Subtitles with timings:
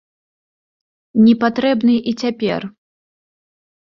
[1.25, 2.61] Не патрэбны і цяпер.